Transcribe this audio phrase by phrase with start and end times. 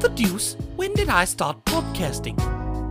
[0.00, 0.56] The deuce?
[0.76, 2.34] When did I start podcasting?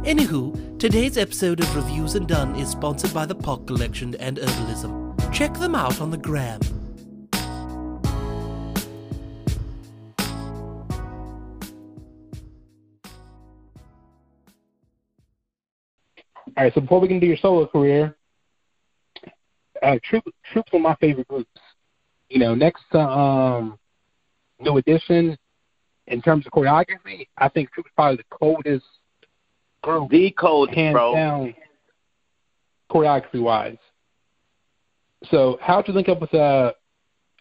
[0.06, 5.34] Anywho, today's episode of Reviews and Done is sponsored by the Pod Collection and Herbalism.
[5.34, 6.60] Check them out on the gram.
[16.56, 18.16] All right, so before we can do your solo career,
[19.82, 21.50] uh, Troop, Troop's one of my favorite groups.
[22.30, 23.80] You know, next to um,
[24.60, 25.36] New Edition,
[26.10, 28.86] in terms of choreography, I think Troop's probably the coldest
[29.82, 31.14] group, The cold, hands bro.
[31.14, 31.56] down,
[32.92, 33.78] choreography wise.
[35.30, 36.74] So, how'd you link up with uh,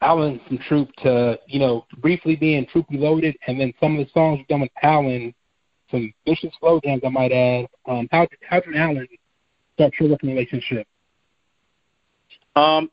[0.01, 4.07] Alan from Troop to, you know, briefly being in Troop Reloaded, and then some of
[4.07, 5.35] the songs you've done with Alan,
[5.91, 7.67] some vicious slow jams, I might add.
[7.87, 9.07] Um, how how did Alan
[9.75, 10.87] start your working relationship?
[12.57, 12.91] Um,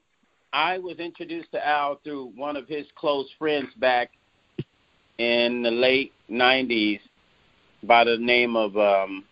[0.53, 4.11] I was introduced to Al through one of his close friends back
[5.17, 6.99] in the late '90s
[7.83, 9.23] by the name of um,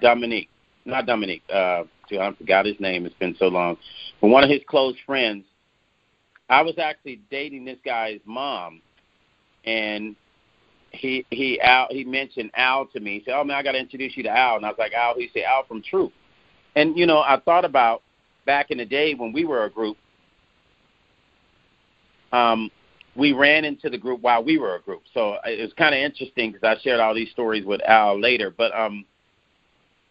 [0.00, 0.48] Dominique.
[0.84, 1.42] Not Dominique.
[1.52, 3.06] Uh, I forgot his name.
[3.06, 3.76] It's been so long.
[4.20, 5.44] But one of his close friends.
[6.48, 8.82] I was actually dating this guy's mom,
[9.64, 10.14] and
[10.90, 13.18] he he Al he mentioned Al to me.
[13.18, 14.92] He said, "Oh man, I got to introduce you to Al." And I was like,
[14.92, 16.12] "Al?" He said, "Al from Troop."
[16.76, 18.02] And you know, I thought about
[18.44, 19.96] back in the day when we were a group.
[22.32, 22.70] Um,
[23.14, 26.00] we ran into the group while we were a group, so it was kind of
[26.00, 28.50] interesting because I shared all these stories with Al later.
[28.50, 29.04] But um,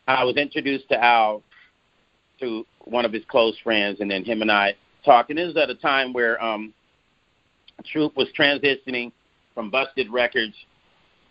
[0.08, 1.42] I was introduced to Al
[2.40, 5.30] through one of his close friends, and then him and I talked.
[5.30, 6.74] And this was at a time where um,
[7.86, 9.12] Troop was transitioning
[9.56, 10.56] from Busted Records,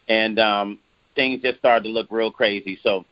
[0.09, 0.79] and um,
[1.15, 2.79] things just started to look real crazy.
[2.83, 3.05] So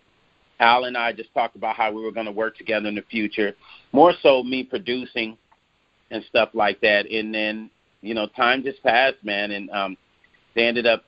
[0.61, 3.05] Al and I just talked about how we were going to work together in the
[3.11, 3.55] future.
[3.93, 5.37] More so, me producing
[6.11, 7.07] and stuff like that.
[7.11, 7.71] And then,
[8.01, 9.97] you know, time just passed, man, and um,
[10.55, 11.05] they ended up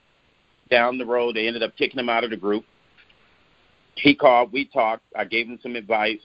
[0.71, 1.37] down the road.
[1.37, 2.65] They ended up kicking him out of the group.
[3.95, 4.53] He called.
[4.53, 5.05] We talked.
[5.17, 6.21] I gave him some advice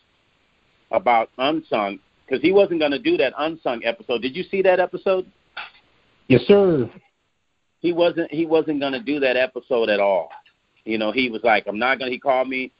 [0.92, 4.22] about unsung because he wasn't going to do that unsung episode.
[4.22, 5.25] Did you see that episode?
[6.28, 6.90] Yes, sir.
[7.80, 8.31] He wasn't.
[8.31, 10.30] He wasn't going to do that episode at all.
[10.86, 12.72] You know, he was like, "I'm not going." to He called me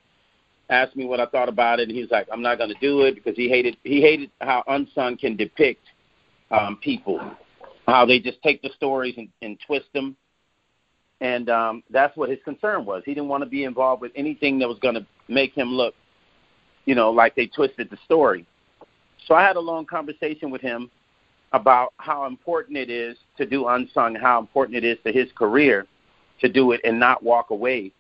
[0.70, 2.80] asked me what I thought about it, and he was like, "I'm not going to
[2.80, 5.84] do it because he hated he hated how unsung can depict
[6.52, 7.20] um, people,
[7.88, 10.16] how they just take the stories and, and twist them,
[11.22, 13.04] and um, that's what his concern was.
[13.06, 15.96] He didn't want to be involved with anything that was going to make him look,
[16.86, 18.46] you know, like they twisted the story.
[19.28, 20.90] So I had a long conversation with him
[21.54, 25.88] about how important it is to do unsung, how important it is to his career
[26.42, 27.92] to do it and not walk away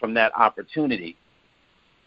[0.00, 1.16] from that opportunity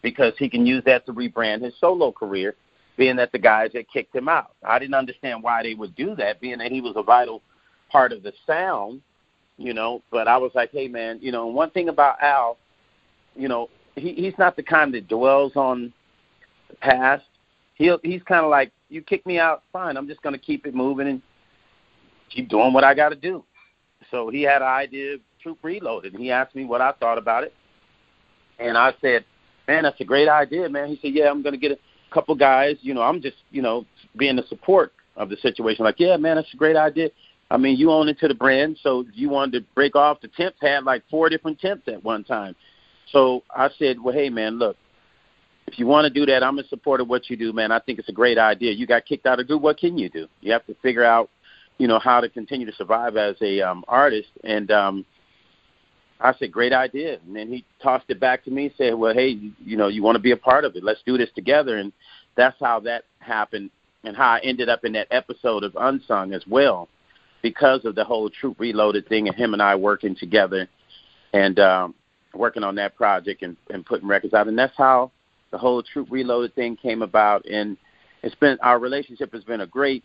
[0.02, 2.54] because he can use that to rebrand his solo career,
[3.00, 4.50] being that the guys had kicked him out.
[4.62, 7.40] I didn't understand why they would do that, being that he was a vital
[7.90, 9.00] part of the sound,
[9.56, 10.02] you know.
[10.10, 12.58] But I was like, hey, man, you know, one thing about Al,
[13.34, 15.94] you know, he, he's not the kind that dwells on
[16.68, 17.24] the past.
[17.76, 19.96] He'll, he's kind of like, you kick me out, fine.
[19.96, 21.22] I'm just going to keep it moving and
[22.28, 23.42] keep doing what I got to do.
[24.10, 27.44] So he had an idea of Troop Reloaded, he asked me what I thought about
[27.44, 27.54] it.
[28.58, 29.24] And I said,
[29.66, 30.88] man, that's a great idea, man.
[30.88, 31.78] He said, yeah, I'm going to get a
[32.10, 32.76] couple guys.
[32.80, 35.84] You know, I'm just, you know, being the support of the situation.
[35.84, 37.10] Like, yeah, man, that's a great idea.
[37.50, 40.20] I mean, you own into the brand, so you wanted to break off.
[40.20, 42.54] The temps had like four different temps at one time.
[43.10, 44.76] So I said, well, hey, man, look,
[45.66, 47.72] if you want to do that, I'm in support of what you do, man.
[47.72, 48.72] I think it's a great idea.
[48.72, 49.62] You got kicked out of group.
[49.62, 50.26] What can you do?
[50.40, 51.28] You have to figure out,
[51.78, 54.28] you know, how to continue to survive as a um, artist.
[54.44, 55.04] And um,
[56.20, 57.18] I said, great idea.
[57.26, 60.02] And then he tossed it back to me, and said, well, hey, you, know, you
[60.02, 60.84] want to be a part of it.
[60.84, 61.78] Let's do this together.
[61.78, 61.92] And
[62.36, 63.70] that's how that happened
[64.04, 66.88] and how I ended up in that episode of Unsung as well
[67.42, 70.68] because of the whole Troop Reloaded thing and him and I working together
[71.32, 71.94] and um,
[72.34, 74.48] working on that project and, and putting records out.
[74.48, 75.10] And that's how
[75.50, 77.46] the whole Troop Reloaded thing came about.
[77.46, 77.76] And
[78.22, 80.04] it's been our relationship has been a great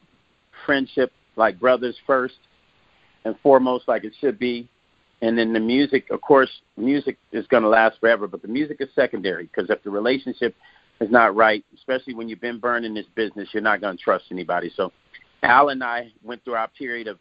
[0.66, 2.36] friendship, like brothers first
[3.26, 4.70] and foremost, like it should be
[5.22, 8.78] and then the music of course music is going to last forever but the music
[8.80, 10.56] is secondary because if the relationship
[11.02, 14.04] is not right especially when you've been burned in this business you're not going to
[14.04, 14.72] trust anybody.
[14.76, 14.92] So
[15.44, 17.20] al and i went through our period of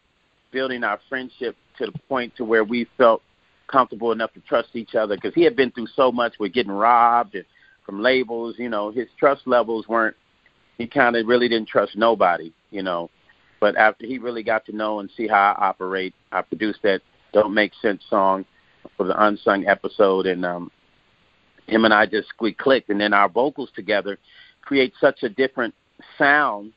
[0.50, 3.22] building our friendship to the point to where we felt
[3.66, 6.72] comfortable enough to trust each other because he had been through so much with getting
[6.72, 7.44] robbed and
[7.84, 10.16] from labels you know his trust levels weren't
[10.78, 13.08] he kind of really didn't trust nobody you know.
[13.60, 17.00] But after he really got to know and see how i operate i produced that
[17.34, 18.46] don't Make Sense song
[18.96, 20.70] for the unsung episode, and um,
[21.66, 24.18] him and I just we clicked, and then our vocals together
[24.62, 25.74] create such a different
[26.16, 26.72] sound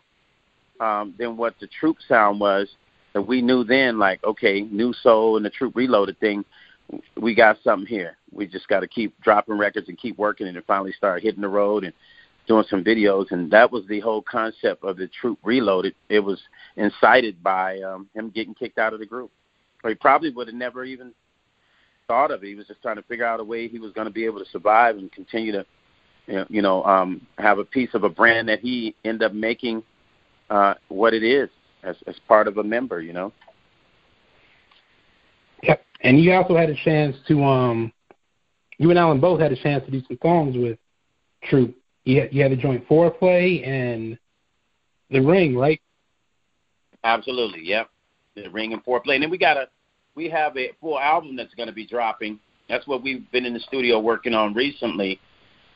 [0.81, 2.67] um, than what the Troop sound was
[3.13, 6.43] that we knew then, like okay, New Soul and the Troop Reloaded thing
[7.19, 8.17] we got something here.
[8.31, 11.41] We just got to keep dropping records and keep working, and it finally started hitting
[11.41, 11.93] the road and
[12.47, 13.25] doing some videos.
[13.31, 15.95] And that was the whole concept of the Troop Reloaded.
[16.09, 16.41] It was
[16.75, 19.31] incited by um, him getting kicked out of the group.
[19.83, 21.13] Or he probably would have never even
[22.07, 22.47] thought of it.
[22.47, 24.39] He was just trying to figure out a way he was going to be able
[24.39, 25.65] to survive and continue to,
[26.49, 29.83] you know, um, have a piece of a brand that he ended up making
[30.49, 31.49] uh, what it is
[31.83, 33.01] as as part of a member.
[33.01, 33.33] You know.
[35.63, 35.83] Yep.
[36.01, 37.91] And you also had a chance to um
[38.77, 40.77] you and Alan both had a chance to do some songs with
[41.43, 41.75] Troop.
[42.05, 44.17] You had, you had a joint foreplay and
[45.09, 45.81] the ring, right?
[47.03, 47.89] Absolutely, yep.
[48.43, 49.15] The ring and foreplay.
[49.15, 49.67] And then we got a
[50.15, 52.39] we have a full album that's gonna be dropping.
[52.69, 55.19] That's what we've been in the studio working on recently.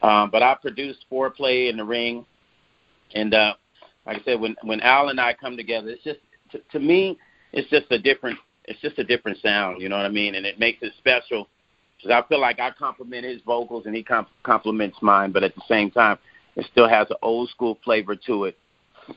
[0.02, 2.25] Um, but I produced foreplay in the ring
[3.13, 3.54] and uh
[4.06, 6.19] like I said, when when Al and I come together, it's just
[6.52, 7.18] to, to me,
[7.54, 10.36] it's just a different it's just a different sound, you know what I mean?
[10.36, 11.48] And it makes it special
[11.98, 15.56] because I feel like I compliment his vocals and he comp- compliments mine, but at
[15.56, 16.18] the same time,
[16.56, 18.58] it still has an old school flavor to it,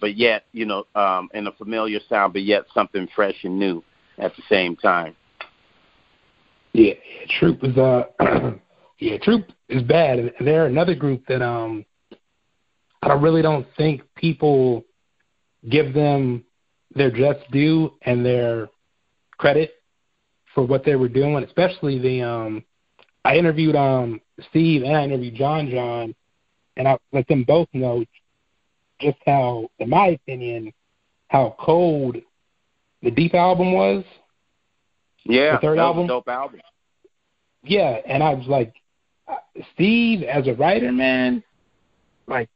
[0.00, 3.82] but yet, you know, um, in a familiar sound, but yet something fresh and new
[4.18, 5.14] at the same time.
[6.72, 6.94] Yeah,
[7.38, 8.04] Troop is uh,
[8.98, 11.84] yeah, Troop is bad, and they're another group that um,
[13.02, 14.84] I really don't think people
[15.68, 16.44] give them
[16.94, 18.68] their just due and their
[19.38, 19.74] credit
[20.54, 22.64] for what they were doing, especially the um
[23.24, 24.20] I interviewed um
[24.50, 26.14] Steve and I interviewed John John
[26.76, 28.04] and I let them both know
[29.04, 30.72] just how in my opinion
[31.28, 32.16] how cold
[33.02, 34.04] the deep album was.
[35.24, 36.06] Yeah, the third album.
[36.06, 36.60] dope album.
[37.62, 38.74] Yeah, and I was like
[39.28, 39.36] uh,
[39.74, 41.42] Steve as a writer, man,
[42.26, 42.48] like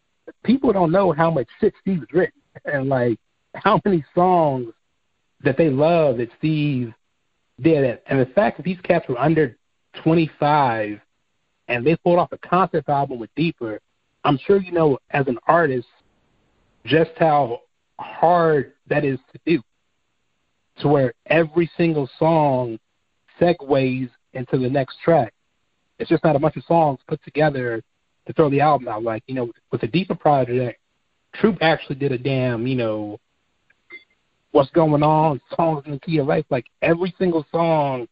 [0.44, 3.18] people don't know how much shit Steve's written and like
[3.54, 4.72] how many songs
[5.44, 6.92] that they love that Steve
[7.60, 8.00] did.
[8.06, 9.56] And the fact that these cats were under
[10.02, 11.00] 25
[11.68, 13.78] and they pulled off a concept album with Deepa,
[14.24, 15.86] I'm sure you know as an artist
[16.88, 17.60] just how
[17.98, 19.62] hard that is to do.
[20.80, 22.78] To where every single song
[23.40, 25.34] segues into the next track.
[25.98, 27.82] It's just not a bunch of songs put together
[28.26, 29.02] to throw the album out.
[29.02, 30.80] Like, you know, with the Deepa project,
[31.34, 33.18] Troop actually did a damn, you know,
[34.52, 36.44] what's going on, songs in the key of life.
[36.50, 38.06] Like every single song,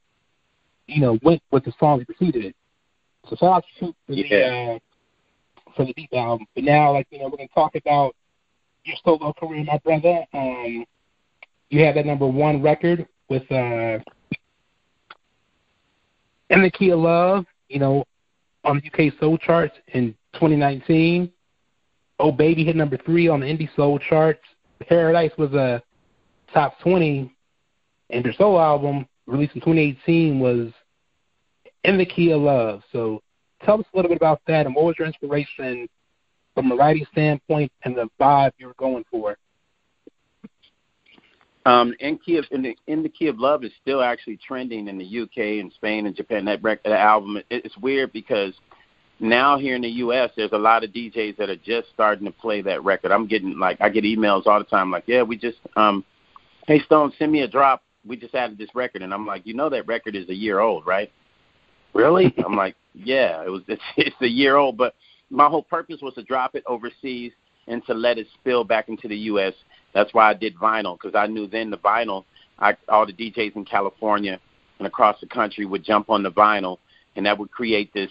[0.87, 2.57] you know, went with the song that preceded it.
[3.29, 4.29] So shout out to Troop for yeah.
[4.29, 4.79] the uh,
[5.77, 6.47] for the deep album.
[6.55, 8.15] But now, like you know, we're gonna talk about
[8.87, 10.25] your solo career, my brother.
[10.33, 10.85] Um,
[11.71, 13.99] you had that number one record with uh,
[16.51, 17.45] in the key of love.
[17.69, 18.05] You know,
[18.65, 21.33] on the UK soul charts in 2019.
[22.19, 24.41] Oh Baby hit number three on the indie soul charts.
[24.89, 25.83] Paradise was a
[26.53, 27.31] top 20,
[28.11, 30.73] and their solo album released in 2018 was
[31.85, 32.83] In the Key of Love.
[32.93, 33.23] So
[33.65, 35.89] tell us a little bit about that and what was your inspiration
[36.57, 39.37] from a writing standpoint and the vibe you were going for?
[41.67, 44.89] Um, in key of in the, in the key of love is still actually trending
[44.89, 46.47] in the UK and Spain and Japan.
[46.47, 48.55] That record, that album, it, it's weird because
[49.21, 52.31] now here in the U.S., there's a lot of DJs that are just starting to
[52.31, 53.13] play that record.
[53.13, 56.05] I'm getting like I get emails all the time, like, yeah, we just um
[56.67, 57.83] hey Stone, send me a drop.
[58.07, 60.61] We just added this record, and I'm like, you know that record is a year
[60.61, 61.13] old, right?
[61.93, 62.33] Really?
[62.45, 63.63] I'm like, yeah, it was.
[63.67, 64.95] It's, it's a year old, but
[65.31, 67.33] my whole purpose was to drop it overseas
[67.67, 69.53] and to let it spill back into the U.S.
[69.93, 72.25] That's why I did vinyl because I knew then the vinyl,
[72.59, 74.39] I, all the DJs in California
[74.79, 76.79] and across the country would jump on the vinyl,
[77.17, 78.11] and that would create this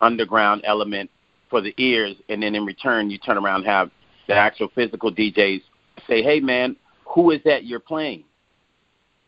[0.00, 1.10] underground element
[1.48, 3.90] for the ears, and then in return, you turn around and have
[4.28, 5.62] the actual physical DJs
[6.06, 6.76] say, "Hey, man,
[7.06, 8.24] who is that you're playing?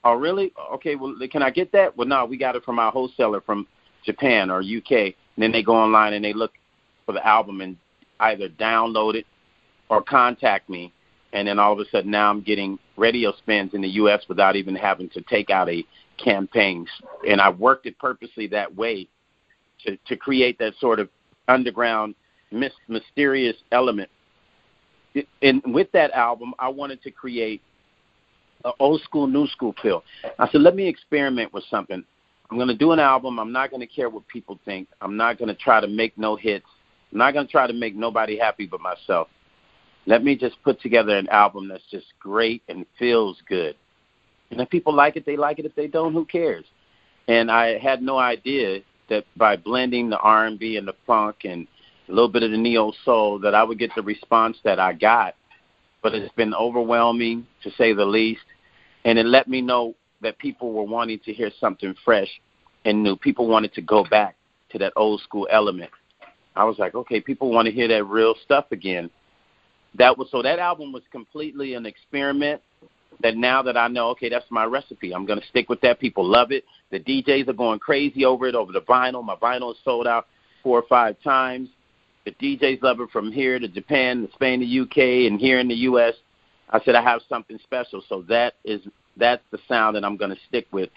[0.05, 0.53] Oh, really?
[0.75, 1.97] Okay, well, can I get that?
[1.97, 3.67] Well, no, we got it from our wholesaler from
[4.05, 4.93] Japan or UK.
[5.37, 6.53] And then they go online and they look
[7.07, 7.77] for the album and
[8.21, 9.27] either download it
[9.89, 10.93] or contact me.
[11.33, 14.23] And then all of a sudden now I'm getting radio spins in the U.S.
[14.29, 15.85] without even having to take out a
[16.23, 16.87] campaign.
[17.29, 19.09] And I worked it purposely that way
[19.85, 21.09] to, to create that sort of
[21.49, 22.15] underground
[22.89, 24.09] mysterious element.
[25.43, 27.61] And with that album, I wanted to create
[28.65, 30.03] an old school, new school feel.
[30.39, 32.03] I said, let me experiment with something.
[32.51, 33.39] I'm going to do an album.
[33.39, 34.89] I'm not going to care what people think.
[35.01, 36.67] I'm not going to try to make no hits.
[37.15, 39.29] I'm not going to try to make nobody happy but myself.
[40.07, 43.77] Let me just put together an album that's just great and feels good.
[44.51, 45.65] And if people like it, they like it.
[45.65, 46.67] If they don't, who cares?
[47.27, 51.67] And I had no idea that by blending the R&B and the funk and
[52.09, 54.93] a little bit of the neo soul, that I would get the response that I
[54.93, 55.35] got.
[56.03, 58.43] But it's been overwhelming, to say the least
[59.05, 62.29] and it let me know that people were wanting to hear something fresh
[62.85, 63.17] and new.
[63.17, 64.37] People wanted to go back
[64.71, 65.91] to that old school element.
[66.57, 69.11] I was like, okay, people want to hear that real stuff again.
[69.97, 72.61] That was so that album was completely an experiment.
[73.23, 75.15] That now that I know, okay, that's my recipe.
[75.15, 76.01] I'm gonna stick with that.
[76.01, 76.65] People love it.
[76.91, 79.25] The DJs are going crazy over it, over the vinyl.
[79.25, 80.27] My vinyl is sold out
[80.63, 81.69] four or five times.
[82.25, 85.69] The DJs love it from here to Japan, to Spain, to UK, and here in
[85.69, 86.15] the US.
[86.71, 88.81] I said I have something special, so that is
[89.17, 90.91] that's the sound that I'm to stick with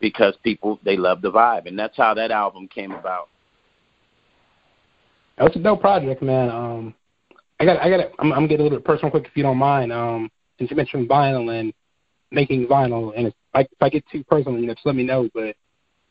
[0.00, 3.28] because people they love the vibe, and that's how that album came about.
[5.36, 6.48] That's a dope project, man.
[6.48, 6.94] Um,
[7.58, 9.58] I got, I got, I'm, I'm getting a little bit personal, quick, if you don't
[9.58, 9.92] mind.
[9.92, 11.72] Um, since you mentioned vinyl and
[12.30, 15.04] making vinyl, and if I, if I get too personal, you know, just let me
[15.04, 15.28] know.
[15.34, 15.56] But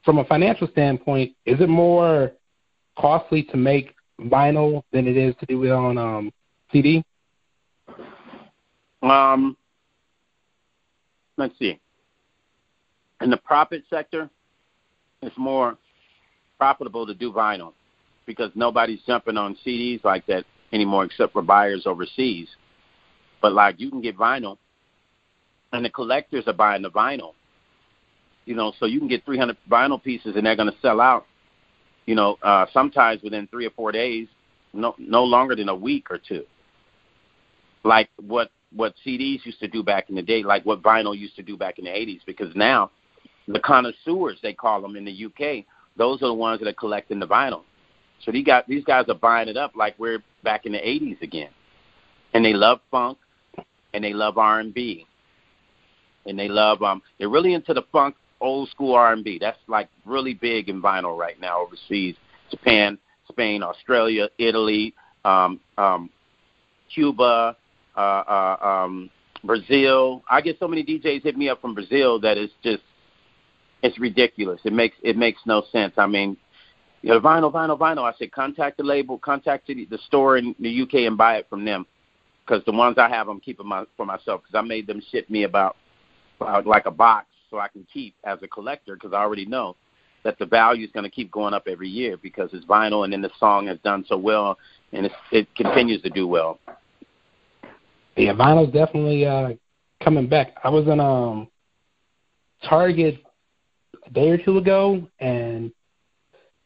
[0.03, 2.31] from a financial standpoint, is it more
[2.97, 6.31] costly to make vinyl than it is to do it on um,
[6.71, 7.03] CD?
[9.01, 9.57] Um,
[11.37, 11.79] let's see.
[13.21, 14.29] In the profit sector,
[15.21, 15.77] it's more
[16.57, 17.73] profitable to do vinyl
[18.25, 22.47] because nobody's jumping on CDs like that anymore except for buyers overseas.
[23.41, 24.57] But like you can get vinyl,
[25.71, 27.33] and the collectors are buying the vinyl.
[28.45, 31.25] You know, so you can get 300 vinyl pieces and they're going to sell out.
[32.05, 34.27] You know, uh, sometimes within three or four days,
[34.73, 36.43] no no longer than a week or two.
[37.83, 41.35] Like what what CDs used to do back in the day, like what vinyl used
[41.35, 42.91] to do back in the 80s, because now
[43.47, 45.65] the connoisseurs, they call them in the UK,
[45.95, 47.61] those are the ones that are collecting the vinyl.
[48.23, 51.21] So these guys, these guys are buying it up like we're back in the 80s
[51.21, 51.49] again.
[52.33, 53.17] And they love funk
[53.93, 55.05] and they love R&B.
[56.25, 59.39] And they love um they're really into the funk old school R&B.
[59.39, 62.15] That's like really big in vinyl right now overseas.
[62.49, 62.97] Japan,
[63.29, 64.93] Spain, Australia, Italy,
[65.25, 66.09] um um
[66.93, 67.55] Cuba,
[67.95, 69.09] uh, uh, um,
[69.43, 70.23] Brazil.
[70.29, 72.83] I get so many DJs hit me up from Brazil that it's just
[73.81, 74.61] it's ridiculous.
[74.63, 75.93] It makes it makes no sense.
[75.97, 76.37] I mean,
[77.03, 78.11] you know, vinyl, vinyl, vinyl.
[78.11, 81.47] I said contact the label, contact the, the store in the UK and buy it
[81.49, 81.85] from them
[82.45, 85.29] because the ones I have, I'm keeping my for myself because I made them ship
[85.29, 85.75] me about,
[86.39, 89.75] about like a box so I can keep as a collector because I already know
[90.23, 93.11] that the value is going to keep going up every year because it's vinyl and
[93.11, 94.57] then the song has done so well
[94.93, 96.57] and it's, it continues to do well.
[98.15, 99.49] Yeah, vinyl's definitely uh
[100.01, 100.55] coming back.
[100.63, 101.49] I was in um
[102.63, 103.21] Target
[104.05, 105.71] a day or two ago, and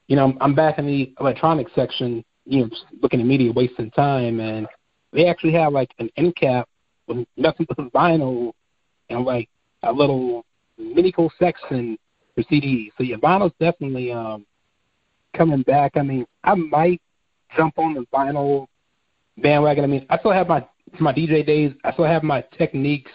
[0.07, 2.69] you know I'm back in the electronics section, you know,
[3.01, 4.67] looking at media, wasting time, and
[5.13, 6.67] they actually have like an end cap
[7.07, 8.53] with nothing but vinyl
[9.09, 9.49] and like
[9.83, 10.45] a little
[10.77, 11.97] medical section
[12.35, 12.89] for CDs.
[12.97, 14.45] So yeah, vinyl's definitely um
[15.35, 15.97] coming back.
[15.97, 17.01] I mean, I might
[17.55, 18.67] jump on the vinyl
[19.37, 19.83] bandwagon.
[19.83, 20.65] I mean, I still have my
[20.99, 23.11] my DJ days, I still have my Technics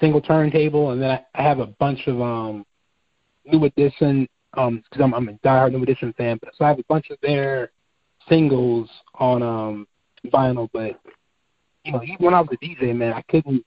[0.00, 2.64] single turntable, and then I, I have a bunch of um
[3.44, 6.78] New Edition um because I'm I'm a diehard New Edition fan, but so I have
[6.78, 7.70] a bunch of their
[8.28, 9.86] singles on um
[10.26, 10.68] vinyl.
[10.72, 10.98] But
[11.84, 13.64] you know, even when I was a DJ, man, I couldn't.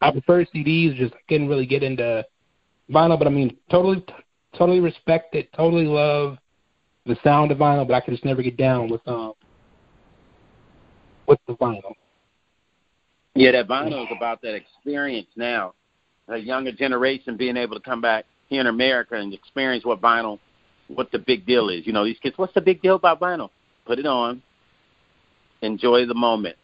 [0.00, 0.96] I prefer CDs.
[0.96, 2.24] Just I couldn't really get into
[2.90, 3.18] vinyl.
[3.18, 4.04] But I mean, totally,
[4.56, 5.52] totally respect it.
[5.54, 6.38] Totally love
[7.06, 9.32] the sound of vinyl, but I could just never get down with um
[11.26, 11.94] with the vinyl.
[13.34, 15.74] Yeah, that vinyl is about that experience now.
[16.28, 20.38] A younger generation being able to come back here in America and experience what vinyl,
[20.88, 21.86] what the big deal is.
[21.86, 23.50] You know, these kids, what's the big deal about vinyl?
[23.86, 24.42] Put it on,
[25.62, 26.56] enjoy the moment,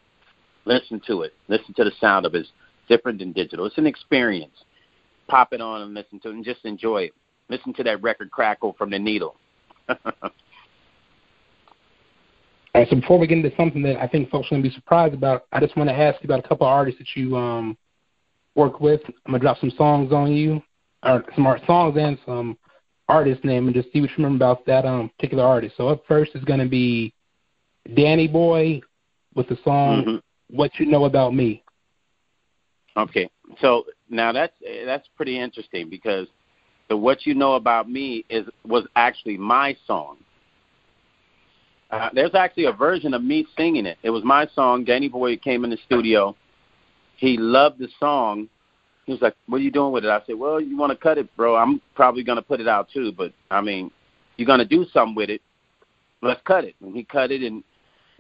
[0.64, 2.40] listen to it, listen to the sound of it.
[2.40, 2.50] It's
[2.88, 3.66] different than digital.
[3.66, 4.64] It's an experience.
[5.28, 7.12] Pop it on and listen to it, and just enjoy it.
[7.48, 9.36] Listen to that record crackle from the needle.
[12.74, 14.68] All right, so before we get into something that I think folks are going to
[14.68, 17.08] be surprised about, I just want to ask you about a couple of artists that
[17.14, 17.76] you um,
[18.54, 19.02] work with.
[19.06, 20.62] I'm going to drop some songs on you,
[21.02, 22.56] or some art songs and some
[23.08, 25.76] artist name, and just see what you remember about that um, particular artist.
[25.76, 27.12] So up first is going to be
[27.94, 28.80] Danny Boy
[29.34, 30.56] with the song mm-hmm.
[30.56, 31.62] "What You Know About Me."
[32.96, 33.28] Okay,
[33.60, 34.54] so now that's
[34.84, 36.28] that's pretty interesting because
[36.88, 40.18] the "What You Know About Me" is was actually my song.
[41.90, 43.98] Uh, there's actually a version of me singing it.
[44.02, 44.84] It was my song.
[44.84, 46.34] Danny Boy came in the studio.
[47.16, 48.48] He loved the song.
[49.06, 50.96] He was like, "What are you doing with it?" I said, "Well, you want to
[50.96, 51.56] cut it, bro?
[51.56, 53.90] I'm probably gonna put it out too, but I mean,
[54.36, 55.42] you're gonna do something with it.
[56.20, 57.64] Let's cut it." And he cut it, and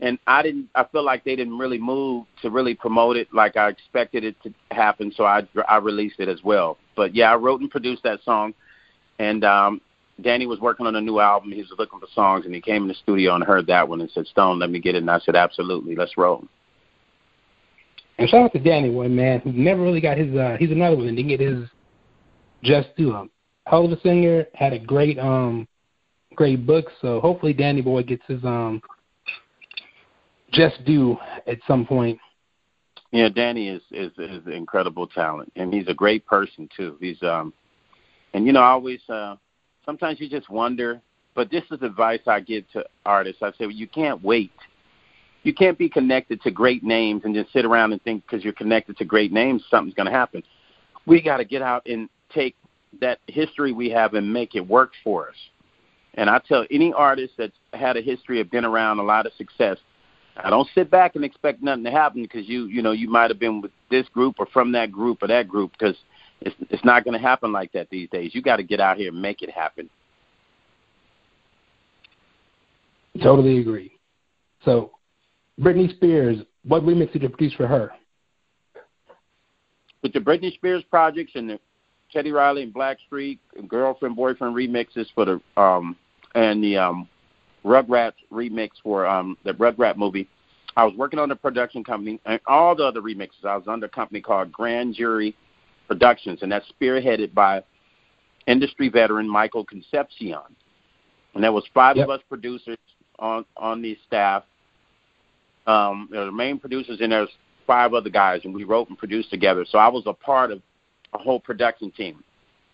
[0.00, 0.68] and I didn't.
[0.74, 4.36] I feel like they didn't really move to really promote it like I expected it
[4.42, 6.78] to happen, so I I released it as well.
[6.96, 8.52] But yeah, I wrote and produced that song,
[9.20, 9.80] and um,
[10.20, 11.52] Danny was working on a new album.
[11.52, 14.00] He was looking for songs, and he came in the studio and heard that one
[14.00, 16.44] and said, "Stone, let me get it." And I said, "Absolutely, let's roll."
[18.18, 20.34] And shout out to Danny one man who never really got his.
[20.36, 21.68] uh He's another one that didn't get his
[22.62, 23.14] just due.
[23.14, 23.30] Um,
[23.66, 25.66] hell of a singer, had a great um
[26.34, 26.92] great books.
[27.00, 28.82] So hopefully Danny Boy gets his um
[30.52, 31.16] just due
[31.46, 32.18] at some point.
[33.12, 36.96] Yeah, Danny is is is incredible talent, and he's a great person too.
[37.00, 37.52] He's um,
[38.32, 39.36] and you know, I always uh,
[39.84, 41.00] sometimes you just wonder.
[41.34, 43.42] But this is advice I give to artists.
[43.42, 44.52] I say, well, you can't wait.
[45.42, 48.52] You can't be connected to great names and just sit around and think because you're
[48.52, 50.42] connected to great names, something's going to happen.
[51.06, 52.54] We got to get out and take
[53.00, 55.34] that history we have and make it work for us.
[56.14, 59.32] And I tell any artist that's had a history of been around a lot of
[59.38, 59.78] success,
[60.36, 63.30] I don't sit back and expect nothing to happen because you you know you might
[63.30, 65.96] have been with this group or from that group or that group because
[66.40, 68.34] it's it's not going to happen like that these days.
[68.34, 69.88] You got to get out here and make it happen.
[73.22, 73.92] Totally agree.
[74.64, 74.92] So,
[75.62, 77.92] Britney Spears, what remix did you produce for her?
[80.02, 81.60] With the Britney Spears projects and the
[82.12, 85.96] Teddy Riley and Blackstreet and girlfriend boyfriend remixes for the um
[86.34, 87.08] and the um
[87.64, 90.28] Rugrats remix for um the Rugrat movie.
[90.76, 93.44] I was working on the production company and all the other remixes.
[93.44, 95.36] I was under a company called Grand Jury
[95.86, 97.62] Productions, and that's spearheaded by
[98.46, 100.40] industry veteran Michael Concepcion.
[101.34, 102.06] And there was five yep.
[102.06, 102.78] of us producers
[103.20, 104.42] on on the staff.
[105.66, 107.28] Um, there were main producers, and there's
[107.66, 109.64] five other guys, and we wrote and produced together.
[109.68, 110.60] So I was a part of
[111.14, 112.24] a whole production team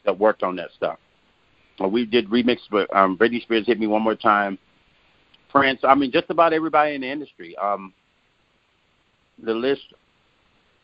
[0.04, 0.98] that worked on that stuff.
[1.86, 4.58] We did remix, but um, Britney Spears hit me one more time.
[5.50, 7.56] Prince, I mean, just about everybody in the industry.
[7.56, 7.92] Um,
[9.42, 9.82] the list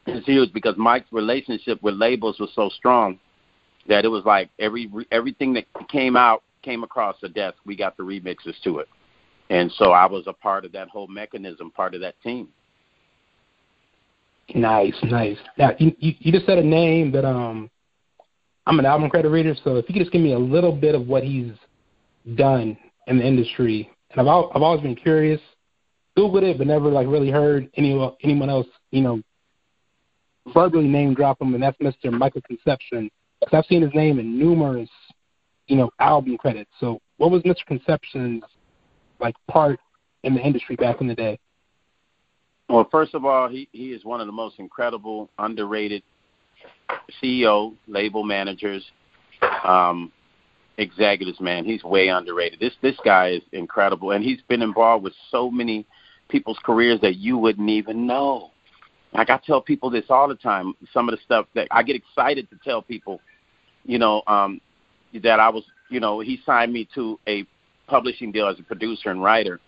[0.06, 3.18] is huge because Mike's relationship with labels was so strong
[3.88, 7.96] that it was like every everything that came out came across the desk, we got
[7.96, 8.88] the remixes to it,
[9.50, 12.48] and so I was a part of that whole mechanism, part of that team.
[14.54, 15.38] Nice, nice.
[15.58, 17.70] Now you, you just said a name that um
[18.66, 20.94] I'm an album credit reader, so if you could just give me a little bit
[20.94, 21.52] of what he's
[22.34, 25.40] done in the industry, and I've I've always been curious,
[26.16, 29.20] googled it, but never like really heard any anyone else you know
[30.52, 32.12] verbally name drop him, and that's Mr.
[32.12, 33.10] Michael Concepcion.
[33.40, 34.90] Because I've seen his name in numerous
[35.66, 36.70] you know album credits.
[36.80, 37.64] So what was Mr.
[37.66, 38.42] Concepcion's
[39.24, 39.80] like part
[40.22, 41.38] in the industry back in the day?
[42.68, 46.02] Well, first of all, he he is one of the most incredible, underrated
[47.22, 48.84] CEO, label managers,
[49.64, 50.12] um,
[50.78, 51.40] executives.
[51.40, 52.60] Man, he's way underrated.
[52.60, 55.86] This this guy is incredible, and he's been involved with so many
[56.28, 58.50] people's careers that you wouldn't even know.
[59.14, 60.74] Like I tell people this all the time.
[60.92, 63.20] Some of the stuff that I get excited to tell people,
[63.84, 64.60] you know, um,
[65.22, 67.46] that I was, you know, he signed me to a
[67.86, 69.60] publishing deal as a producer and writer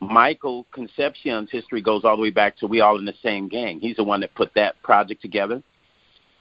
[0.00, 3.80] Michael Concepcion's history goes all the way back to We All in the Same Gang.
[3.80, 5.62] He's the one that put that project together.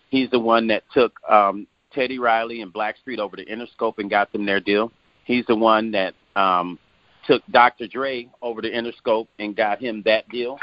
[0.10, 4.32] He's the one that took um, Teddy Riley and Blackstreet over to Interscope and got
[4.32, 4.92] them their deal.
[5.26, 6.80] He's the one that um,
[7.28, 7.88] took Dr.
[7.88, 10.58] Dre over to Interscope and got him that deal.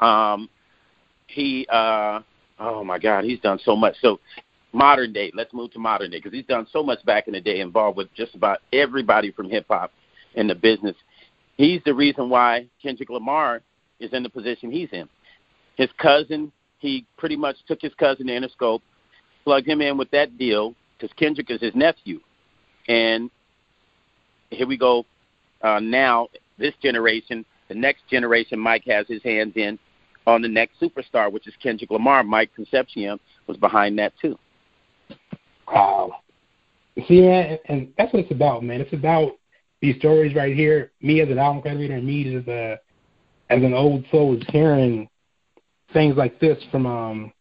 [0.00, 0.48] Um,
[1.26, 2.20] he, uh,
[2.60, 3.96] oh my God, he's done so much.
[4.00, 4.20] So
[4.74, 7.40] modern day, let's move to modern day because he's done so much back in the
[7.40, 9.92] day, involved with just about everybody from hip hop
[10.34, 10.96] in the business
[11.56, 13.60] he's the reason why Kendrick Lamar
[14.00, 15.08] is in the position he's in.
[15.76, 18.80] His cousin, he pretty much took his cousin to Interscope,
[19.44, 22.20] plugged him in with that deal because Kendrick is his nephew,
[22.88, 23.30] and
[24.50, 25.04] here we go.
[25.62, 29.78] Uh, now, this generation, the next generation, Mike has his hands in
[30.26, 32.22] on the next superstar, which is Kendrick Lamar.
[32.22, 34.38] Mike Concepcion was behind that too.
[35.66, 36.16] Wow.
[37.08, 38.80] See, man, and that's what it's about, man.
[38.80, 39.32] It's about
[39.80, 42.78] these stories right here, me as an album creator and me as a
[43.50, 45.08] as an old soul is hearing
[45.92, 47.32] things like this from um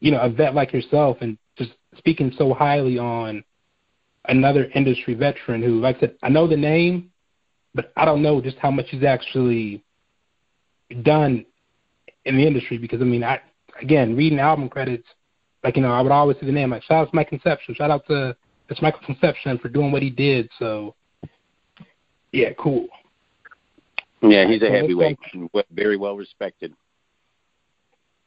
[0.00, 3.42] you know, a vet like yourself and just speaking so highly on
[4.28, 7.10] another industry veteran who like I said, I know the name,
[7.74, 9.82] but I don't know just how much he's actually
[11.02, 11.44] done
[12.24, 13.40] in the industry because I mean I
[13.80, 15.08] again, reading album credits,
[15.66, 17.74] like, you know, I would always see the name like shout out to Mike Concepcion.
[17.74, 18.36] shout out to
[18.68, 20.48] it's Michael Concepcion for doing what he did.
[20.60, 20.94] So
[22.30, 22.86] yeah, cool.
[24.22, 25.18] Yeah, he's a heavyweight,
[25.72, 26.72] very well respected.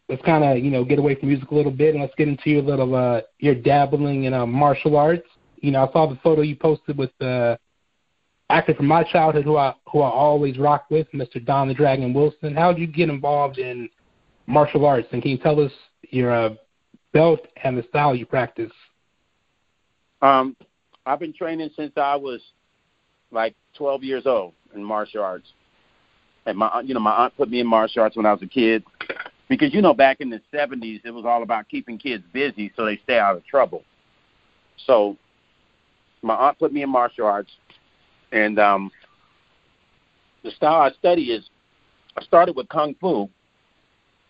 [0.09, 2.27] Let's kind of you know get away from music a little bit, and let's get
[2.27, 5.27] into your little uh your dabbling in uh, martial arts.
[5.61, 7.57] You know, I saw the photo you posted with the uh,
[8.49, 11.43] actor from my childhood, who I who I always rock with, Mr.
[11.43, 12.53] Don the Dragon Wilson.
[12.53, 13.87] How did you get involved in
[14.45, 15.71] martial arts, and can you tell us
[16.09, 16.49] your uh,
[17.13, 18.71] belt and the style you practice?
[20.21, 20.55] Um,
[21.05, 22.41] I've been training since I was
[23.31, 25.47] like 12 years old in martial arts.
[26.45, 28.47] And my, you know, my aunt put me in martial arts when I was a
[28.47, 28.83] kid,
[29.47, 32.85] because you know, back in the 70s, it was all about keeping kids busy so
[32.85, 33.83] they stay out of trouble.
[34.85, 35.17] So,
[36.21, 37.51] my aunt put me in martial arts,
[38.31, 38.91] and um,
[40.43, 41.49] the style I study is
[42.17, 43.29] I started with kung fu,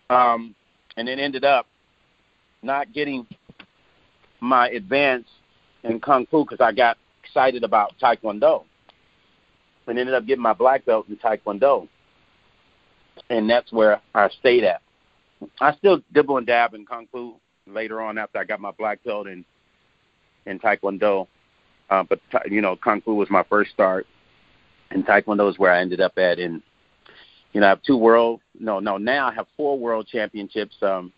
[0.09, 0.55] um,
[0.97, 1.67] and then ended up
[2.61, 3.25] not getting
[4.41, 5.27] my advance
[5.83, 8.63] in kung fu because I got excited about taekwondo,
[9.87, 11.87] and ended up getting my black belt in taekwondo,
[13.29, 14.81] and that's where I stayed at.
[15.59, 17.35] I still dibble and dab in kung fu
[17.67, 19.45] later on after I got my black belt in
[20.45, 21.27] in taekwondo,
[21.89, 22.19] uh, but
[22.49, 24.05] you know kung fu was my first start,
[24.91, 26.39] and taekwondo is where I ended up at.
[26.39, 26.61] And
[27.53, 31.13] you know I have two world no no now I have four world championships, um,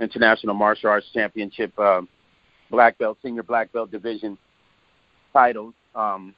[0.00, 2.08] international martial arts championship, um,
[2.70, 4.36] black belt senior black belt division
[5.32, 5.74] titles.
[5.94, 6.34] Um,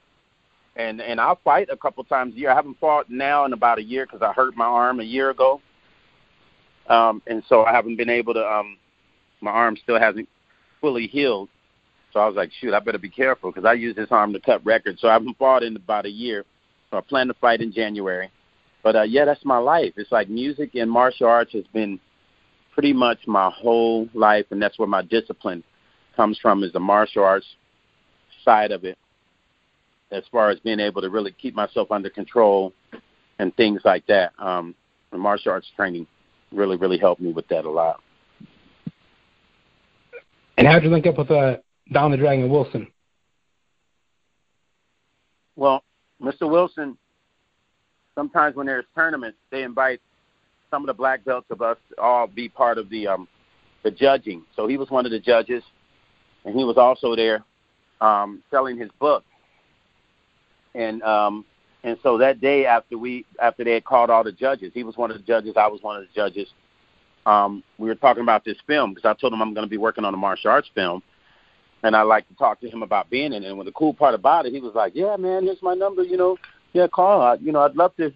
[0.77, 2.51] and and I'll fight a couple times a year.
[2.51, 5.31] I haven't fought now in about a year because I hurt my arm a year
[5.31, 5.61] ago,
[6.89, 8.45] um, and so I haven't been able to.
[8.45, 8.79] Um,
[9.41, 10.29] my arm still hasn't
[10.81, 11.49] fully healed,
[12.13, 14.41] so I was like, shoot, I better be careful because I use this arm to
[14.41, 15.01] cut records.
[15.01, 16.45] So I haven't fought in about a year.
[16.91, 18.31] So I plan to fight in January.
[18.83, 19.93] But uh, yeah, that's my life.
[19.97, 22.01] It's like music and martial arts has been
[22.79, 25.65] pretty much my whole life, and that's where my discipline
[26.15, 27.45] comes from is the martial arts
[28.45, 28.97] side of it
[30.13, 32.73] as far as being able to really keep myself under control
[33.41, 34.33] and things like that.
[34.39, 34.77] Um,
[35.11, 36.07] the martial arts training
[36.53, 38.01] really, really helped me with that a lot.
[40.57, 41.57] And how'd you link up with uh,
[41.91, 42.87] Don the Dragon Wilson?
[45.57, 45.83] Well,
[46.23, 46.49] Mr.
[46.49, 46.97] Wilson,
[48.15, 50.01] sometimes when there's tournaments, they invite
[50.71, 53.29] some of the black belts of us all be part of the um,
[53.83, 54.43] the judging.
[54.57, 55.63] So he was one of the judges,
[56.45, 57.45] and he was also there
[58.01, 59.25] um, selling his book
[60.79, 61.45] and um,
[61.85, 64.97] and so that day after we after they had called all the judges, he was
[64.97, 65.55] one of the judges.
[65.57, 66.49] I was one of the judges.
[67.27, 69.77] Um, we were talking about this film because I told him I'm going to be
[69.77, 71.03] working on a martial arts film,
[71.83, 73.51] and I like to talk to him about being in it.
[73.51, 76.03] And the cool part about it, he was like, "Yeah, man, here's my number.
[76.03, 76.39] You know,
[76.73, 77.21] yeah, call.
[77.21, 78.13] I, you know, I'd love to,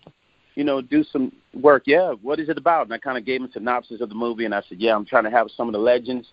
[0.54, 1.84] you know, do some work.
[1.86, 4.44] Yeah, what is it about?" And I kind of gave him synopsis of the movie,
[4.44, 6.28] and I said, "Yeah, I'm trying to have some of the legends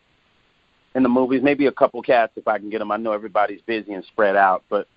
[0.95, 2.91] in the movies, maybe a couple cats if I can get them.
[2.91, 4.87] I know everybody's busy and spread out, but."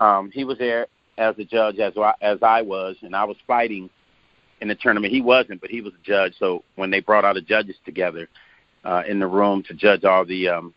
[0.00, 3.88] Um, he was there as a judge as as I was, and I was fighting
[4.60, 5.12] in the tournament.
[5.12, 6.34] He wasn't, but he was a judge.
[6.38, 8.28] So when they brought all the judges together
[8.84, 10.74] uh, in the room to judge all the um,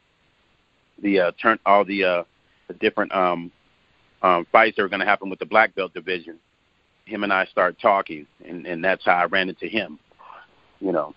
[1.01, 2.23] the uh, turn all the uh,
[2.67, 3.51] the different um,
[4.21, 6.38] um, fights that were going to happen with the black belt division,
[7.06, 10.00] him and I started talking, and and that's how I ran into him.
[10.80, 11.15] You know.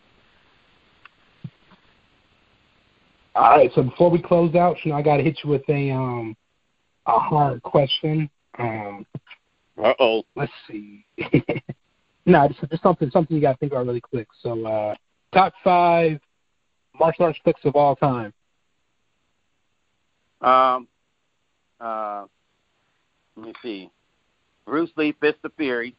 [3.34, 3.70] All right.
[3.74, 6.36] So before we close out, you know, I got to hit you with a um
[7.06, 8.28] a hard question.
[8.58, 9.06] Um,
[9.82, 10.24] uh oh.
[10.36, 11.04] Let's see.
[12.26, 14.28] no, just, just something something you got to think about really quick.
[14.42, 14.94] So, uh,
[15.32, 16.20] top five
[16.98, 18.32] martial arts flicks of all time.
[20.40, 20.88] Um.
[21.80, 22.24] Uh.
[23.36, 23.90] Let me see.
[24.68, 25.94] Bruce Lee, Fist of Fury.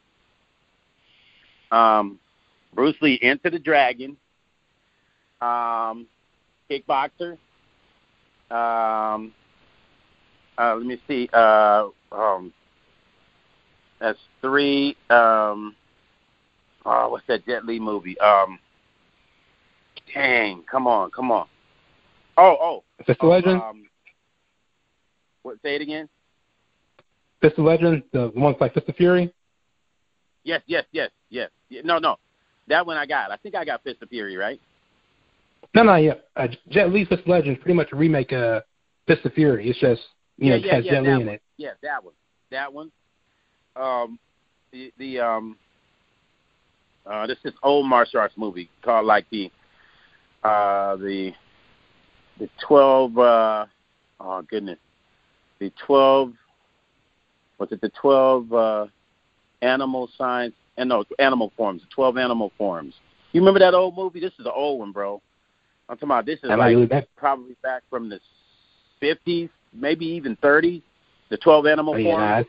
[1.72, 2.20] Um,
[2.74, 4.16] Bruce Lee, Enter the Dragon.
[5.42, 6.06] Um,
[6.70, 7.38] Kickboxer.
[8.52, 9.34] Um,
[10.58, 11.30] uh, let me see.
[11.34, 12.54] Uh, um,
[14.00, 14.96] that's three.
[15.10, 15.76] Um,
[16.86, 18.20] oh, what's that Jet Li movie?
[18.20, 18.60] Um,
[20.14, 21.48] dang, come on, come on.
[22.38, 22.84] Oh, oh.
[23.06, 23.62] Fist of Legend.
[23.62, 23.86] Um,
[25.42, 25.58] what?
[25.64, 26.08] Say it again.
[27.42, 29.34] Fist of Legend, the ones like Fist of Fury.
[30.44, 31.50] Yes, yes, yes, yes.
[31.84, 32.18] No, no,
[32.68, 33.32] that one I got.
[33.32, 34.60] I think I got Fist of Fury, right?
[35.76, 36.14] No, no, yeah.
[36.36, 38.64] Uh, Jet Li Fist of Legend is pretty much a remake of
[39.08, 39.70] Fist of Fury.
[39.70, 40.02] It's just
[40.38, 41.28] you yeah, know, yeah, has yeah, Jet Li in one.
[41.36, 41.42] it.
[41.58, 42.14] Yeah, that one.
[42.52, 42.92] That one.
[43.76, 44.20] Um,
[44.72, 45.58] the the um,
[47.06, 49.52] uh, this is old martial arts movie called like the
[50.44, 51.32] uh the
[52.40, 53.66] the twelve uh
[54.20, 54.80] oh goodness
[55.60, 56.34] the twelve
[57.60, 58.88] was it the twelve uh
[59.62, 62.96] animal signs and no animal forms the twelve animal forms
[63.34, 65.22] you remember that old movie this is an old one bro
[65.90, 67.06] i'm talking about this is Am like really back?
[67.18, 68.20] probably back from the
[69.00, 70.82] fifties maybe even thirties
[71.30, 72.48] the twelve animal Oh, yeah, forms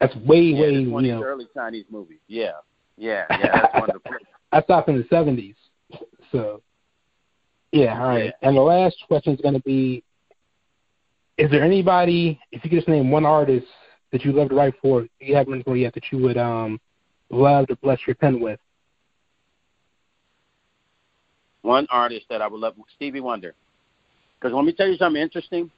[0.00, 1.26] that's, that's way, yeah, way, that's one you of know.
[1.26, 2.18] early Chinese movies.
[2.26, 2.52] Yeah,
[2.96, 3.52] yeah, yeah.
[3.52, 4.18] That's one of the.
[4.50, 5.54] I stopped in the seventies.
[6.32, 6.60] So
[7.72, 8.24] yeah, all right.
[8.24, 8.48] Yeah.
[8.48, 10.02] And the last question is gonna be
[11.36, 13.66] is there anybody if you could just name one artist
[14.12, 16.80] that you love to write for, you haven't written for yet that you would um
[17.30, 18.58] love to bless your pen with?
[21.68, 23.54] one artist that I would love, Stevie Wonder.
[24.40, 25.70] Because let me tell you something interesting.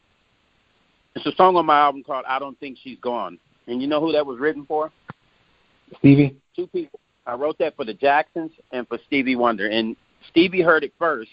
[1.17, 4.01] It's a song on my album called "I Don't Think She's Gone," and you know
[4.01, 4.93] who that was written for?
[5.99, 6.37] Stevie?
[6.55, 7.01] Two people.
[7.27, 9.67] I wrote that for the Jacksons and for Stevie Wonder.
[9.69, 9.97] And
[10.31, 11.31] Stevie heard it first,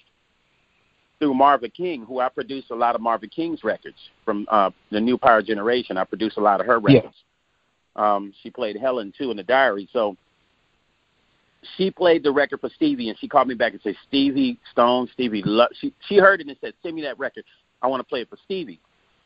[1.20, 5.00] through Marva King, who I produce a lot of Marva King's records from uh, the
[5.00, 5.98] New Power Generation.
[5.98, 7.16] I produce a lot of her records.
[7.96, 8.16] Yeah.
[8.16, 9.90] Um, she played Helen too in the Diary.
[9.92, 10.16] So
[11.76, 15.10] she played the record for Stevie, and she called me back and said, "Stevie Stone,
[15.14, 15.68] Stevie, lo-.
[15.80, 17.44] she she heard it and said, send me that record.
[17.82, 18.80] I want to play it for Stevie."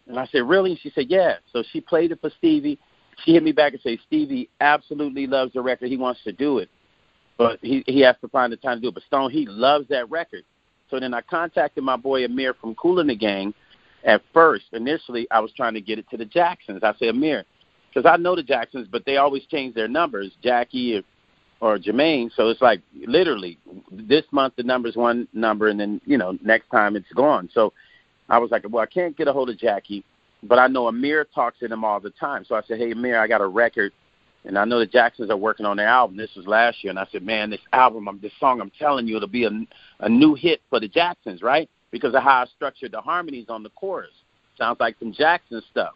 [0.08, 2.80] And I said, "Really?" And she said, "Yeah." So she played it for Stevie.
[3.26, 5.90] She hit me back and said, "Stevie absolutely loves the record.
[5.90, 6.70] He wants to do it,
[7.38, 9.88] but he he has to find the time to do it." But Stone, he loves
[9.90, 10.44] that record.
[10.92, 13.54] So then I contacted my boy Amir from Kool and the Gang.
[14.04, 16.84] At first, initially, I was trying to get it to the Jacksons.
[16.84, 17.46] I said, Amir,
[17.92, 22.30] because I know the Jacksons, but they always change their numbers, Jackie or, or Jermaine.
[22.36, 23.58] So it's like literally
[23.92, 27.50] this month the number's one number, and then you know next time it's gone.
[27.54, 27.74] So
[28.30, 30.04] I was like, well, I can't get a hold of Jackie,
[30.44, 32.44] but I know Amir talks to them all the time.
[32.48, 33.94] So I said, hey Amir, I got a record
[34.46, 36.18] and I know the Jacksons are working on their album.
[36.18, 39.18] This was last year, and I said, man, this album, this song, I'm telling you,
[39.18, 39.52] it'll be a,
[40.00, 41.70] a new hit for the Jacksons, right?
[41.92, 44.12] Because of how I structured the harmonies on the chorus.
[44.58, 45.94] Sounds like some Jackson stuff,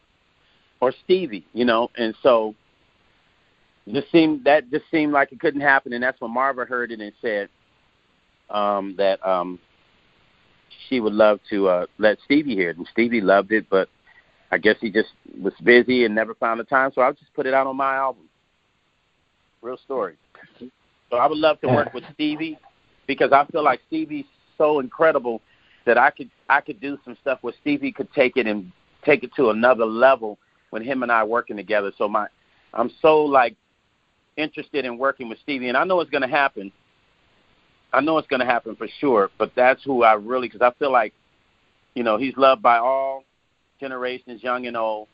[0.80, 1.90] or Stevie, you know.
[1.98, 2.54] And so,
[3.92, 7.00] just seemed that just seemed like it couldn't happen, and that's when Marva heard it
[7.00, 7.50] and said
[8.50, 9.60] um, that um,
[10.88, 13.90] she would love to uh, let Stevie hear it, and Stevie loved it, but
[14.52, 15.10] I guess he just
[15.42, 17.96] was busy and never found the time, so I just put it out on my
[17.96, 18.25] album.
[19.66, 20.16] Real story.
[21.10, 22.60] So I would love to work with Stevie
[23.08, 24.26] because I feel like Stevie's
[24.60, 25.42] so incredible
[25.88, 28.72] that I could I could do some stuff where Stevie could take it and
[29.04, 30.38] take it to another level
[30.70, 31.92] when him and I working together.
[31.98, 32.28] So my
[32.76, 33.56] I'm so like
[34.38, 36.72] interested in working with Stevie, and I know it's going to happen.
[37.92, 40.78] I know it's going to happen for sure, but that's who I really because I
[40.78, 41.12] feel like,
[41.96, 43.24] you know, he's loved by all
[43.80, 45.08] generations, young and old.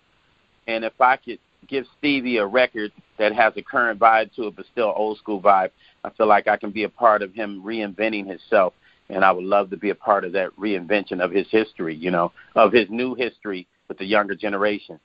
[0.67, 4.55] And if I could give Stevie a record that has a current vibe to it,
[4.55, 5.69] but still old school vibe.
[6.03, 8.73] I feel like I can be a part of him reinventing himself,
[9.09, 11.95] and I would love to be a part of that reinvention of his history.
[11.95, 14.99] You know, of his new history with the younger generation.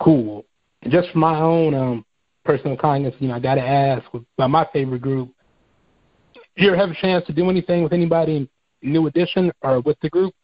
[0.00, 0.44] Cool.
[0.88, 2.04] Just for my own um,
[2.44, 5.30] personal kindness, you know, I got to ask about my favorite group.
[6.56, 8.48] You ever have a chance to do anything with anybody
[8.82, 10.34] New Edition or with the group?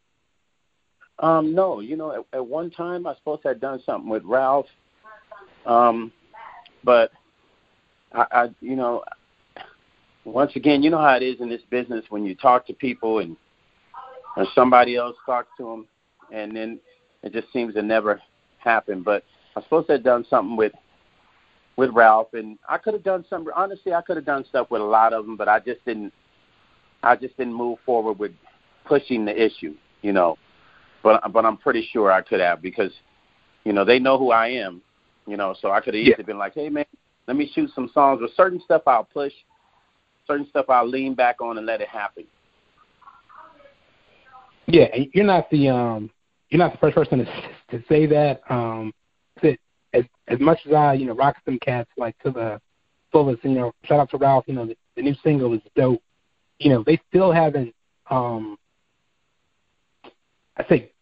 [1.20, 4.66] Um, no, you know, at, at one time I suppose I'd done something with Ralph,
[5.66, 6.12] um,
[6.84, 7.10] but
[8.12, 9.02] I, I, you know,
[10.24, 13.18] once again, you know how it is in this business when you talk to people
[13.18, 13.36] and
[14.36, 15.86] or somebody else talks to them,
[16.32, 16.78] and then
[17.24, 18.20] it just seems to never
[18.58, 19.02] happen.
[19.02, 19.24] But
[19.56, 20.72] I suppose I'd done something with
[21.76, 23.48] with Ralph, and I could have done some.
[23.56, 26.12] Honestly, I could have done stuff with a lot of them, but I just didn't.
[27.02, 28.32] I just didn't move forward with
[28.84, 30.38] pushing the issue, you know
[31.02, 32.92] but but I'm pretty sure I could have because,
[33.64, 34.82] you know, they know who I am,
[35.26, 36.24] you know, so I could have easily yeah.
[36.24, 36.84] been like, hey man,
[37.26, 39.32] let me shoot some songs with certain stuff I'll push,
[40.26, 42.24] certain stuff I'll lean back on and let it happen.
[44.66, 46.10] Yeah, you're not the um
[46.50, 47.24] you're not the first person to
[47.70, 48.40] to say that.
[48.50, 48.92] Um,
[49.42, 49.58] that
[49.94, 52.60] as as much as I you know rock some cats like to the
[53.10, 56.02] fullest, you know, shout out to Ralph, you know, the, the new single is dope.
[56.58, 57.74] You know, they still haven't
[58.10, 58.58] um
[60.58, 60.92] I say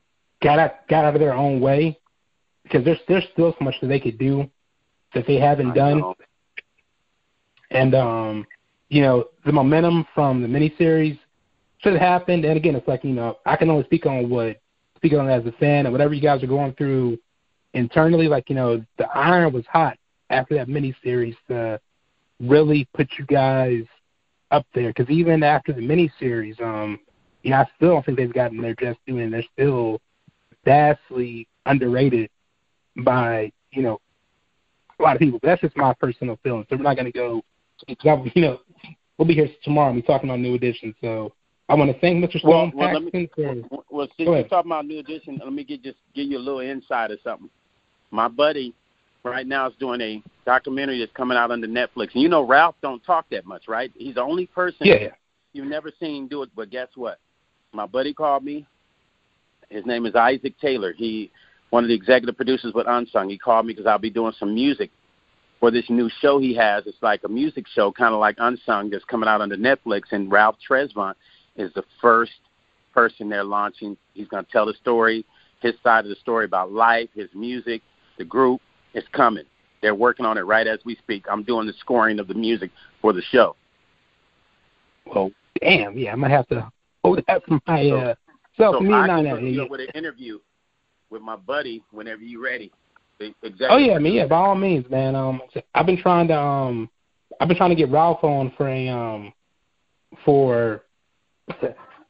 [0.43, 1.99] got out got out of their own way
[2.63, 4.51] because there's there's still so much that they could do
[5.15, 6.03] that they haven't done.
[7.71, 8.47] And um,
[8.89, 11.19] you know, the momentum from the miniseries
[11.79, 12.45] should have happened.
[12.45, 14.61] And again, it's like you know, I can only speak on what
[14.97, 17.19] speak on as a fan and whatever you guys are going through
[17.75, 18.29] internally.
[18.29, 19.99] Like you know, the iron was hot
[20.31, 21.81] after that miniseries to
[22.41, 23.85] really put you guys
[24.51, 24.89] up there.
[24.89, 26.99] Because even after the miniseries, um,
[27.43, 30.01] you know, I still don't think they've gotten their just due, and they're still
[30.65, 32.31] vastly underrated
[32.99, 34.01] by you know
[34.99, 35.39] a lot of people.
[35.41, 36.67] But that's just my personal feeling.
[36.69, 37.43] So we're not going to go.
[37.87, 37.97] You
[38.37, 38.61] know,
[39.19, 39.91] we'll be here tomorrow.
[39.91, 40.95] and be talking about new edition.
[41.01, 41.33] So
[41.69, 42.39] I want to thank Mr.
[42.39, 43.55] Stone well, well, me, for.
[43.91, 46.61] Well, since you're talking about new edition, let me get just give you a little
[46.61, 47.51] insight or something.
[48.11, 48.73] My buddy
[49.25, 52.77] right now is doing a documentary that's coming out under Netflix, and you know Ralph
[52.83, 53.91] don't talk that much, right?
[53.97, 55.09] He's the only person yeah.
[55.53, 56.51] you've never seen do it.
[56.55, 57.19] But guess what?
[57.77, 58.67] My buddy called me
[59.69, 60.93] his name is Isaac Taylor.
[60.93, 61.31] He
[61.71, 63.29] one of the executive producers with Unsung.
[63.29, 64.91] He called me because I'll be doing some music
[65.59, 66.85] for this new show he has.
[66.87, 70.03] It's like a music show, kind of like Unsung, that's coming out under Netflix.
[70.13, 71.15] And Ralph Tresvant
[71.57, 72.33] is the first
[72.95, 73.97] person they're launching.
[74.15, 75.25] He's going to tell the story,
[75.61, 77.83] his side of the story about life, his music,
[78.17, 78.61] the group.
[78.95, 79.45] It's coming.
[79.83, 81.25] They're working on it right as we speak.
[81.31, 82.71] I'm doing the scoring of the music
[83.03, 83.57] for the show.
[85.05, 86.71] Well, damn, yeah, I'm gonna have to
[87.07, 88.15] hold that for my uh,
[88.57, 90.39] so, so me, I can no, you with an interview
[91.11, 92.73] with my buddy whenever you're ready.
[93.21, 93.67] Exactly.
[93.71, 95.15] Oh yeah, I mean yeah, by all means, man.
[95.15, 95.41] Um,
[95.75, 96.91] I've been trying to um,
[97.41, 99.33] I've been trying to get Ralph on for a um,
[100.25, 100.83] for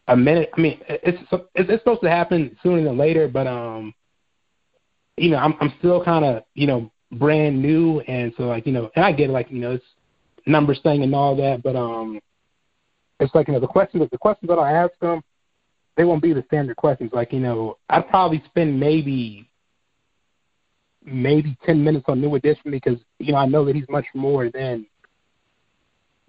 [0.09, 0.51] a minute.
[0.57, 1.19] I mean, it's
[1.55, 3.95] it's supposed to happen sooner than later, but um,
[5.17, 8.73] you know, I'm I'm still kind of you know brand new, and so like you
[8.73, 9.85] know, and I get like you know, it's
[10.47, 12.21] numbers thing and all that, but um,
[13.21, 15.23] it's like you know the questions the questions that I ask them,
[15.97, 17.11] they won't be the standard questions.
[17.13, 19.49] Like you know, I'd probably spend maybe
[21.05, 24.51] maybe ten minutes on New Edition because you know I know that he's much more
[24.51, 24.87] than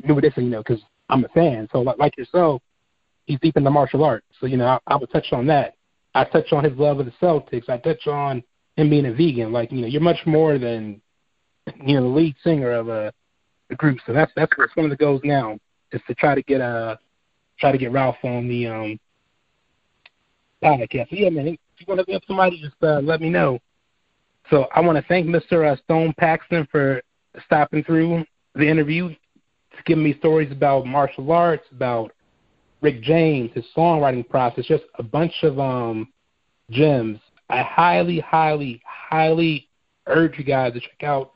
[0.04, 1.68] New Edition, you know, because I'm a fan.
[1.72, 2.62] So like, like yourself,
[3.26, 4.28] he's deep into martial arts.
[4.40, 5.76] So you know, I, I would touch on that.
[6.16, 7.70] I touch on his love of the Celtics.
[7.70, 8.44] I touch on
[8.78, 9.52] him being a vegan.
[9.52, 11.02] Like you know, you're much more than
[11.84, 13.12] you know the lead singer of a,
[13.70, 14.00] a group.
[14.06, 15.60] So that's that's where some of the goals now
[15.92, 17.00] is to try to get a
[17.60, 19.00] try to get Ralph on the um
[20.64, 21.08] podcast.
[21.12, 23.60] Yeah, man, if you want to have somebody, just uh, let me know.
[24.50, 25.72] So I want to thank Mr.
[25.72, 27.02] Uh, Stone Paxton for
[27.46, 28.24] stopping through
[28.56, 29.14] the interview,
[29.86, 32.12] giving me stories about martial arts, about
[32.82, 36.08] Rick James, his songwriting process, just a bunch of um
[36.72, 37.20] gems.
[37.50, 39.68] I highly, highly, highly
[40.08, 41.32] urge you guys to check out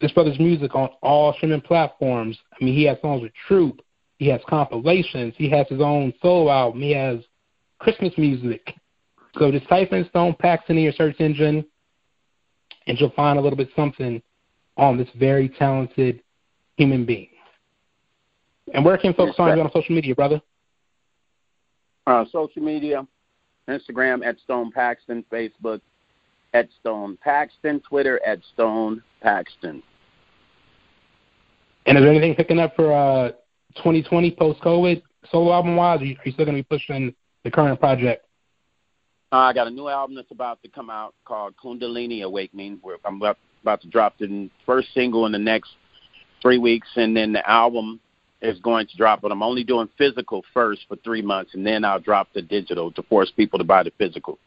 [0.00, 2.38] this brother's music on all streaming platforms.
[2.52, 3.80] I mean, he has songs with Troop,
[4.18, 7.20] he has compilations, he has his own solo album, he has
[7.78, 8.74] Christmas music.
[9.38, 11.64] So just type in Stone Paxton in your search engine,
[12.86, 14.22] and you'll find a little bit something
[14.76, 16.22] on this very talented
[16.76, 17.28] human being.
[18.72, 20.40] And where can folks find you on social media, brother?
[22.06, 23.06] Uh, social media,
[23.68, 25.80] Instagram at Stone Paxton, Facebook
[26.56, 29.82] at Stone Paxton, Twitter at Stone Paxton.
[31.84, 33.28] And is there anything picking up for uh,
[33.76, 36.00] 2020 post COVID solo album wise?
[36.00, 37.14] Are you, still going to be pushing
[37.44, 38.24] the current project?
[39.32, 42.78] Uh, I got a new album that's about to come out called Kundalini Awakening.
[42.80, 45.70] Where I'm about, about to drop the first single in the next
[46.40, 48.00] three weeks, and then the album
[48.40, 49.20] is going to drop.
[49.20, 52.90] But I'm only doing physical first for three months, and then I'll drop the digital
[52.92, 54.38] to force people to buy the physical.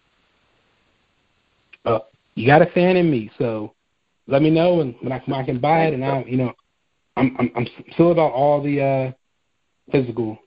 [1.85, 1.99] Uh,
[2.35, 3.73] you got a fan in me, so
[4.27, 5.93] let me know and when I, when I can buy it.
[5.93, 6.53] And I, you know,
[7.17, 9.11] I'm I'm, I'm still about all the uh,
[9.91, 10.37] physical.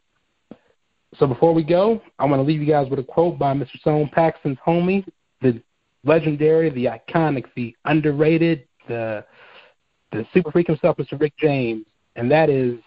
[1.18, 3.78] So before we go, I want to leave you guys with a quote by Mr.
[3.80, 5.04] Stone Paxton's homie,
[5.42, 5.62] the
[6.04, 9.24] legendary, the iconic, the underrated, the
[10.12, 11.20] the super freak himself, Mr.
[11.20, 12.78] Rick James, and that is,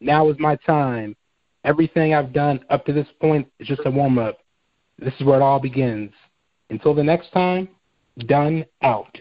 [0.00, 1.16] "Now is my time.
[1.64, 4.38] Everything I've Dunn up to this point is just a warm up.
[4.98, 6.12] This is where it all begins.
[6.70, 7.68] Until the next time,
[8.26, 9.20] done out."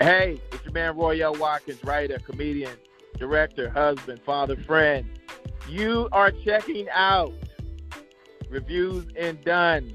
[0.00, 2.76] Hey, it's your man Royale Watkins, writer, comedian,
[3.16, 5.06] director, husband, father, friend.
[5.68, 7.32] You are checking out
[8.50, 9.92] Reviews and Dunn,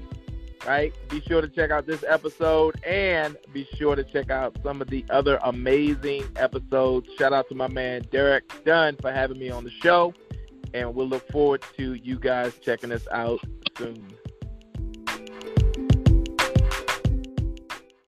[0.66, 0.92] right?
[1.08, 4.88] Be sure to check out this episode and be sure to check out some of
[4.88, 7.08] the other amazing episodes.
[7.16, 10.12] Shout out to my man Derek Dunn for having me on the show.
[10.74, 13.40] And we'll look forward to you guys checking us out
[13.80, 14.19] soon.